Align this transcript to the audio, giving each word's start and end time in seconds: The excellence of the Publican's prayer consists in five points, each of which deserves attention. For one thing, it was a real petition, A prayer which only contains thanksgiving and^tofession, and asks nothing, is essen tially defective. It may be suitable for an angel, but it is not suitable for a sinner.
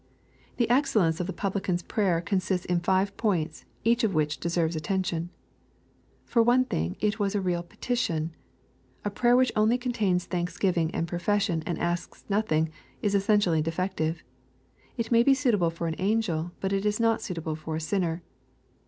The 0.57 0.67
excellence 0.67 1.19
of 1.19 1.27
the 1.27 1.31
Publican's 1.31 1.83
prayer 1.83 2.21
consists 2.21 2.65
in 2.65 2.79
five 2.79 3.15
points, 3.17 3.65
each 3.83 4.03
of 4.03 4.15
which 4.15 4.39
deserves 4.39 4.75
attention. 4.75 5.29
For 6.25 6.41
one 6.41 6.65
thing, 6.65 6.97
it 6.99 7.19
was 7.19 7.35
a 7.35 7.39
real 7.39 7.61
petition, 7.61 8.33
A 9.05 9.11
prayer 9.11 9.35
which 9.37 9.51
only 9.55 9.77
contains 9.77 10.25
thanksgiving 10.25 10.89
and^tofession, 10.89 11.61
and 11.67 11.77
asks 11.77 12.25
nothing, 12.29 12.71
is 13.03 13.13
essen 13.13 13.41
tially 13.41 13.61
defective. 13.61 14.23
It 14.97 15.11
may 15.11 15.21
be 15.21 15.35
suitable 15.35 15.69
for 15.69 15.85
an 15.85 15.95
angel, 15.99 16.51
but 16.61 16.73
it 16.73 16.83
is 16.83 16.99
not 16.99 17.21
suitable 17.21 17.55
for 17.55 17.75
a 17.75 17.79
sinner. 17.79 18.23